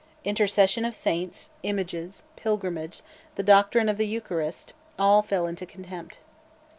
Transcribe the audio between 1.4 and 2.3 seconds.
images,